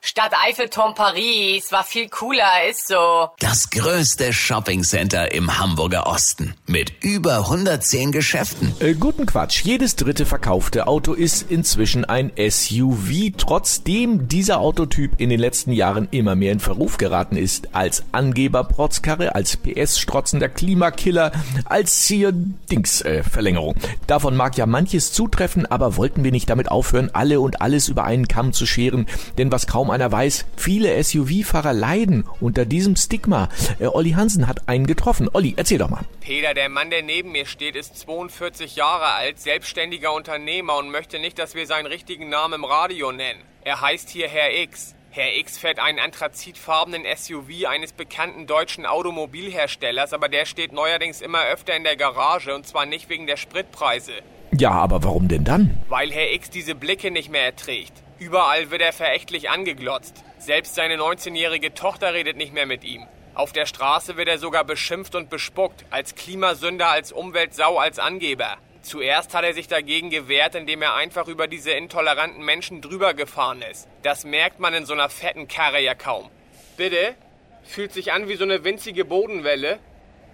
Stadt 0.00 0.32
Eiffelturm 0.46 0.94
Paris 0.94 1.72
war 1.72 1.82
viel 1.82 2.08
cooler, 2.08 2.48
ist 2.70 2.86
so. 2.86 3.28
Das 3.40 3.68
größte 3.70 4.32
Shoppingcenter 4.32 5.32
im 5.32 5.58
Hamburger 5.58 6.06
Osten 6.06 6.54
mit 6.66 6.92
über 7.02 7.38
110 7.38 8.12
Geschäften. 8.12 8.72
Äh, 8.78 8.94
guten 8.94 9.26
Quatsch. 9.26 9.64
Jedes 9.64 9.96
dritte 9.96 10.24
verkaufte 10.24 10.86
Auto 10.86 11.14
ist 11.14 11.50
inzwischen 11.50 12.04
ein 12.04 12.30
SUV, 12.38 13.32
trotzdem 13.36 14.28
dieser 14.28 14.60
Autotyp 14.60 15.12
in 15.18 15.30
den 15.30 15.40
letzten 15.40 15.72
Jahren 15.72 16.06
immer 16.12 16.36
mehr 16.36 16.52
in 16.52 16.60
Verruf 16.60 16.96
geraten 16.96 17.36
ist. 17.36 17.74
Als 17.74 18.04
Angeber-Protzkarre, 18.12 19.34
als 19.34 19.56
PS-strotzender 19.56 20.48
Klimakiller, 20.48 21.32
als 21.64 22.04
hier 22.04 22.30
Dings-Verlängerung. 22.32 23.74
Äh, 23.74 23.96
Davon 24.06 24.36
mag 24.36 24.56
ja 24.56 24.66
manches 24.66 25.12
zutreffen, 25.12 25.66
aber 25.66 25.96
wollten 25.96 26.22
wir 26.22 26.30
nicht 26.30 26.48
damit 26.48 26.70
aufhören, 26.70 27.10
alle 27.12 27.40
und 27.40 27.60
alles 27.60 27.88
über 27.88 28.04
einen 28.04 28.28
Kamm 28.28 28.52
zu 28.52 28.64
scheren? 28.64 29.06
Denn 29.38 29.50
was 29.50 29.66
kaum 29.66 29.87
einer 29.90 30.10
weiß, 30.10 30.46
viele 30.56 31.02
SUV-Fahrer 31.02 31.72
leiden 31.72 32.24
unter 32.40 32.64
diesem 32.64 32.96
Stigma. 32.96 33.48
Äh, 33.78 33.86
Olli 33.86 34.12
Hansen 34.12 34.46
hat 34.46 34.68
einen 34.68 34.86
getroffen. 34.86 35.28
Olli, 35.32 35.54
erzähl 35.56 35.78
doch 35.78 35.90
mal. 35.90 36.04
Peter, 36.20 36.54
der 36.54 36.68
Mann, 36.68 36.90
der 36.90 37.02
neben 37.02 37.32
mir 37.32 37.46
steht, 37.46 37.76
ist 37.76 37.96
42 37.98 38.76
Jahre 38.76 39.12
alt, 39.12 39.38
selbstständiger 39.40 40.12
Unternehmer 40.12 40.76
und 40.76 40.90
möchte 40.90 41.18
nicht, 41.18 41.38
dass 41.38 41.54
wir 41.54 41.66
seinen 41.66 41.86
richtigen 41.86 42.28
Namen 42.28 42.54
im 42.54 42.64
Radio 42.64 43.12
nennen. 43.12 43.40
Er 43.62 43.80
heißt 43.80 44.08
hier 44.08 44.28
Herr 44.28 44.54
X. 44.62 44.94
Herr 45.10 45.36
X 45.36 45.58
fährt 45.58 45.78
einen 45.78 45.98
anthrazitfarbenen 45.98 47.02
SUV 47.16 47.66
eines 47.68 47.92
bekannten 47.92 48.46
deutschen 48.46 48.86
Automobilherstellers, 48.86 50.12
aber 50.12 50.28
der 50.28 50.44
steht 50.44 50.72
neuerdings 50.72 51.20
immer 51.20 51.44
öfter 51.46 51.74
in 51.74 51.84
der 51.84 51.96
Garage 51.96 52.54
und 52.54 52.66
zwar 52.66 52.86
nicht 52.86 53.08
wegen 53.08 53.26
der 53.26 53.36
Spritpreise. 53.36 54.12
Ja, 54.52 54.70
aber 54.70 55.02
warum 55.04 55.28
denn 55.28 55.44
dann? 55.44 55.78
Weil 55.88 56.10
Herr 56.10 56.32
X 56.32 56.50
diese 56.50 56.74
Blicke 56.74 57.10
nicht 57.10 57.30
mehr 57.30 57.44
erträgt. 57.44 57.92
Überall 58.18 58.70
wird 58.70 58.82
er 58.82 58.92
verächtlich 58.92 59.48
angeglotzt. 59.48 60.24
Selbst 60.38 60.74
seine 60.74 60.96
19-jährige 60.96 61.74
Tochter 61.74 62.14
redet 62.14 62.36
nicht 62.36 62.52
mehr 62.52 62.66
mit 62.66 62.82
ihm. 62.82 63.06
Auf 63.34 63.52
der 63.52 63.66
Straße 63.66 64.16
wird 64.16 64.28
er 64.28 64.38
sogar 64.38 64.64
beschimpft 64.64 65.14
und 65.14 65.30
bespuckt, 65.30 65.84
als 65.90 66.16
Klimasünder, 66.16 66.88
als 66.88 67.12
Umweltsau, 67.12 67.78
als 67.78 68.00
Angeber. 68.00 68.56
Zuerst 68.82 69.34
hat 69.34 69.44
er 69.44 69.54
sich 69.54 69.68
dagegen 69.68 70.10
gewehrt, 70.10 70.56
indem 70.56 70.82
er 70.82 70.94
einfach 70.94 71.28
über 71.28 71.46
diese 71.46 71.70
intoleranten 71.70 72.44
Menschen 72.44 72.80
drüber 72.80 73.14
gefahren 73.14 73.62
ist. 73.62 73.86
Das 74.02 74.24
merkt 74.24 74.58
man 74.58 74.74
in 74.74 74.86
so 74.86 74.94
einer 74.94 75.08
fetten 75.08 75.46
Karre 75.46 75.80
ja 75.80 75.94
kaum. 75.94 76.28
Bitte? 76.76 77.14
Fühlt 77.62 77.92
sich 77.92 78.12
an 78.12 78.28
wie 78.28 78.36
so 78.36 78.44
eine 78.44 78.64
winzige 78.64 79.04
Bodenwelle? 79.04 79.78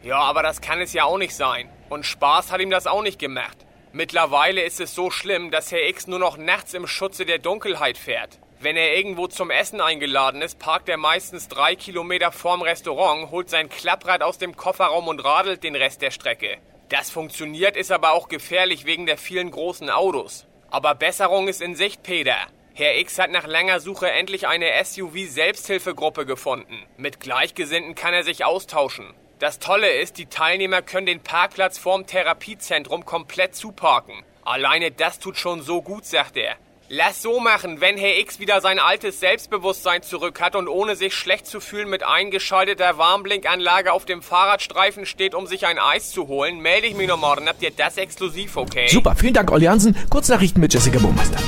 Ja, 0.03 0.21
aber 0.21 0.43
das 0.43 0.61
kann 0.61 0.81
es 0.81 0.95
ja 0.95 1.05
auch 1.05 1.19
nicht 1.19 1.35
sein. 1.35 1.69
Und 1.91 2.07
Spaß 2.07 2.53
hat 2.53 2.61
ihm 2.61 2.71
das 2.71 2.87
auch 2.87 3.03
nicht 3.03 3.19
gemacht. 3.19 3.64
Mittlerweile 3.97 4.63
ist 4.63 4.81
es 4.81 4.93
so 4.93 5.13
schlimm, 5.13 5.53
dass 5.53 5.71
Herr 5.71 5.89
X 5.89 6.09
nur 6.09 6.19
noch 6.19 6.37
nachts 6.37 6.75
im 6.75 6.89
Schutze 6.89 7.25
der 7.25 7.39
Dunkelheit 7.39 7.97
fährt. 7.97 8.41
Wenn 8.59 8.77
er 8.77 8.97
irgendwo 8.97 9.29
zum 9.29 9.53
Essen 9.53 9.81
eingeladen 9.81 10.43
ist, 10.43 10.59
parkt 10.59 10.89
er 10.89 10.97
meistens 10.97 11.47
drei 11.47 11.77
Kilometer 11.77 12.33
vorm 12.33 12.63
Restaurant, 12.63 13.31
holt 13.31 13.49
sein 13.49 13.69
Klapprad 13.69 14.23
aus 14.23 14.37
dem 14.37 14.57
Kofferraum 14.57 15.07
und 15.07 15.25
radelt 15.25 15.63
den 15.63 15.77
Rest 15.77 16.03
der 16.03 16.11
Strecke. 16.11 16.59
Das 16.89 17.09
funktioniert, 17.11 17.77
ist 17.77 17.93
aber 17.93 18.15
auch 18.15 18.27
gefährlich 18.27 18.85
wegen 18.85 19.07
der 19.07 19.17
vielen 19.17 19.53
großen 19.53 19.89
Autos. 19.91 20.49
Aber 20.73 20.97
Besserung 20.97 21.47
ist 21.47 21.63
in 21.63 21.77
Sicht, 21.77 22.03
Peter. 22.03 22.37
Herr 22.75 22.99
X 22.99 23.21
hat 23.21 23.31
nach 23.31 23.47
langer 23.47 23.79
Suche 23.79 24.11
endlich 24.11 24.49
eine 24.49 24.73
SUV-Selbsthilfegruppe 24.85 26.27
gefunden. 26.27 26.83
Mit 26.97 27.21
Gleichgesinnten 27.21 27.95
kann 27.95 28.13
er 28.13 28.25
sich 28.25 28.45
austauschen. 28.45 29.15
Das 29.41 29.59
Tolle 29.59 29.91
ist, 29.91 30.19
die 30.19 30.27
Teilnehmer 30.27 30.81
können 30.81 31.07
den 31.07 31.21
Parkplatz 31.21 31.77
vorm 31.77 32.07
Therapiezentrum 32.07 33.05
komplett 33.05 33.57
zuparken. 33.57 34.15
Alleine 34.45 34.93
das 34.93 35.19
tut 35.19 35.37
schon 35.37 35.61
so 35.61 35.83
gut, 35.83 36.07
sagt 36.07 36.37
er. 36.37 36.55
Lass 36.89 37.23
so 37.23 37.41
machen, 37.41 37.81
wenn 37.81 37.97
Herr 37.97 38.19
X 38.21 38.39
wieder 38.39 38.61
sein 38.61 38.79
altes 38.79 39.19
Selbstbewusstsein 39.19 40.03
zurück 40.03 40.41
hat 40.41 40.55
und 40.55 40.69
ohne 40.69 40.95
sich 40.95 41.15
schlecht 41.15 41.47
zu 41.47 41.61
fühlen 41.61 41.91
mit 41.91 42.05
eingeschalteter 42.05 42.97
Warnblinkanlage 42.97 43.93
auf 43.93 44.05
dem 44.05 44.23
Fahrradstreifen 44.23 45.05
steht, 45.05 45.35
um 45.35 45.47
sich 45.47 45.67
ein 45.67 45.79
Eis 45.79 46.13
zu 46.13 46.29
holen, 46.29 46.61
melde 46.61 46.87
ich 46.87 46.95
mich 46.95 47.09
noch 47.09 47.19
morgen. 47.19 47.49
Habt 47.49 47.63
ihr 47.63 47.73
das 47.73 47.97
exklusiv, 47.97 48.57
okay? 48.57 48.87
Super, 48.89 49.17
vielen 49.17 49.35
Dank, 49.35 49.51
Olli 49.51 49.65
Hansen. 49.65 49.97
Kurznachrichten 50.11 50.61
mit 50.61 50.73
Jessica 50.73 50.99
Burmeister. 51.01 51.39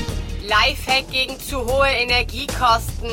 Lifehack 0.42 1.08
gegen 1.12 1.38
zu 1.38 1.64
hohe 1.64 1.86
Energiekosten. 1.86 3.10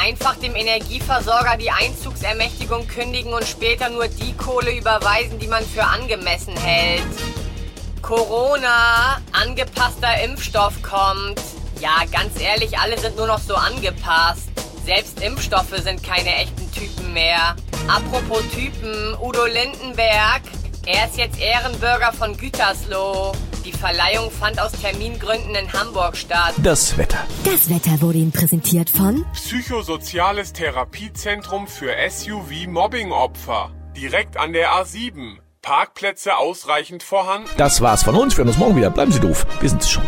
Einfach 0.00 0.36
dem 0.36 0.54
Energieversorger 0.54 1.56
die 1.56 1.72
Einzugsermächtigung 1.72 2.86
kündigen 2.86 3.34
und 3.34 3.44
später 3.44 3.88
nur 3.88 4.06
die 4.06 4.32
Kohle 4.34 4.70
überweisen, 4.70 5.40
die 5.40 5.48
man 5.48 5.64
für 5.64 5.82
angemessen 5.82 6.56
hält. 6.56 7.02
Corona, 8.00 9.20
angepasster 9.32 10.22
Impfstoff 10.22 10.80
kommt. 10.82 11.40
Ja, 11.80 12.04
ganz 12.12 12.40
ehrlich, 12.40 12.78
alle 12.78 12.96
sind 12.96 13.16
nur 13.16 13.26
noch 13.26 13.40
so 13.40 13.56
angepasst. 13.56 14.48
Selbst 14.84 15.20
Impfstoffe 15.20 15.76
sind 15.82 16.02
keine 16.04 16.32
echten 16.36 16.70
Typen 16.70 17.12
mehr. 17.12 17.56
Apropos 17.88 18.42
Typen, 18.54 19.16
Udo 19.20 19.46
Lindenberg. 19.46 20.42
Er 20.86 21.06
ist 21.06 21.18
jetzt 21.18 21.40
Ehrenbürger 21.40 22.12
von 22.12 22.36
Gütersloh. 22.36 23.32
Die 23.68 23.76
Verleihung 23.76 24.30
fand 24.30 24.58
aus 24.62 24.72
Termingründen 24.72 25.54
in 25.54 25.70
Hamburg 25.70 26.16
statt. 26.16 26.54
Das 26.62 26.96
Wetter. 26.96 27.18
Das 27.44 27.68
Wetter 27.68 28.00
wurde 28.00 28.16
Ihnen 28.16 28.32
präsentiert 28.32 28.88
von 28.88 29.26
Psychosoziales 29.34 30.54
Therapiezentrum 30.54 31.66
für 31.66 31.92
SUV-Mobbing-Opfer. 32.08 33.70
Direkt 33.94 34.38
an 34.38 34.54
der 34.54 34.70
A7. 34.70 35.36
Parkplätze 35.60 36.38
ausreichend 36.38 37.02
vorhanden. 37.02 37.50
Das 37.58 37.82
war's 37.82 38.04
von 38.04 38.14
uns. 38.14 38.38
Wir 38.38 38.38
hören 38.38 38.48
uns 38.48 38.56
morgen 38.56 38.76
wieder. 38.76 38.88
Bleiben 38.88 39.12
Sie 39.12 39.20
doof. 39.20 39.46
Wir 39.60 39.68
sind's 39.68 39.90
schon. 39.90 40.04